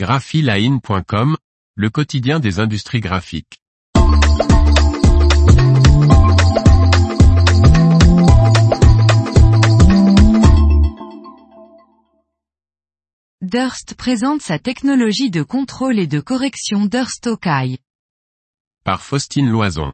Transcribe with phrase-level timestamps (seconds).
[0.00, 1.36] graphiline.com,
[1.74, 3.60] le quotidien des industries graphiques.
[13.42, 17.76] Durst présente sa technologie de contrôle et de correction Durst Tokai.
[18.84, 19.92] Par Faustine Loison.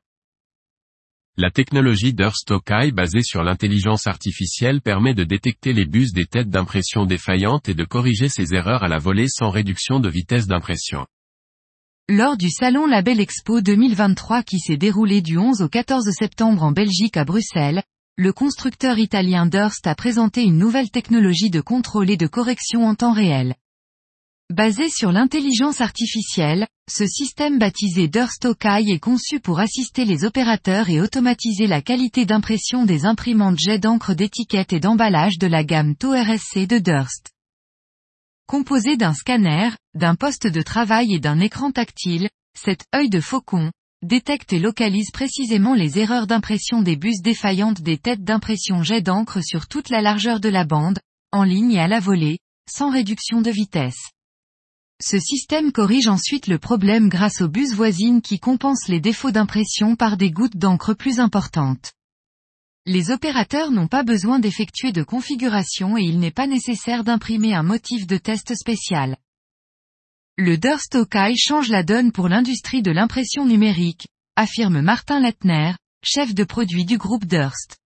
[1.38, 6.48] La technologie Durst Tokai basée sur l'intelligence artificielle permet de détecter les bus des têtes
[6.48, 11.04] d'impression défaillantes et de corriger ces erreurs à la volée sans réduction de vitesse d'impression.
[12.08, 16.72] Lors du salon Label Expo 2023 qui s'est déroulé du 11 au 14 septembre en
[16.72, 17.82] Belgique à Bruxelles,
[18.16, 22.94] le constructeur italien Durst a présenté une nouvelle technologie de contrôle et de correction en
[22.94, 23.56] temps réel.
[24.52, 30.88] Basé sur l'intelligence artificielle, ce système baptisé Durst Tokai est conçu pour assister les opérateurs
[30.88, 35.96] et automatiser la qualité d'impression des imprimantes jet d'encre d'étiquette et d'emballage de la gamme
[35.96, 37.32] TORSC de Durst.
[38.46, 43.72] Composé d'un scanner, d'un poste de travail et d'un écran tactile, cet œil de faucon,
[44.02, 49.42] détecte et localise précisément les erreurs d'impression des bus défaillantes des têtes d'impression jet d'encre
[49.42, 51.00] sur toute la largeur de la bande,
[51.32, 52.38] en ligne et à la volée,
[52.70, 54.12] sans réduction de vitesse.
[55.02, 59.94] Ce système corrige ensuite le problème grâce aux bus voisines qui compensent les défauts d'impression
[59.94, 61.92] par des gouttes d'encre plus importantes.
[62.86, 67.62] Les opérateurs n'ont pas besoin d'effectuer de configuration et il n'est pas nécessaire d'imprimer un
[67.62, 69.16] motif de test spécial.
[70.38, 74.06] Le Durst Tokai change la donne pour l'industrie de l'impression numérique,
[74.36, 75.72] affirme Martin Lettner,
[76.04, 77.78] chef de produit du groupe Durst.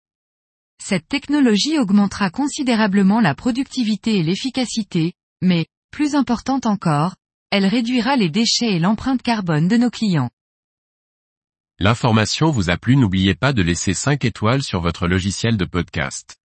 [0.84, 7.16] Cette technologie augmentera considérablement la productivité et l'efficacité, mais, plus importante encore,
[7.52, 10.30] elle réduira les déchets et l'empreinte carbone de nos clients.
[11.80, 16.39] L'information vous a plu n'oubliez pas de laisser 5 étoiles sur votre logiciel de podcast.